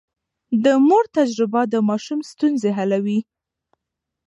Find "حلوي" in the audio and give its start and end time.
2.77-3.19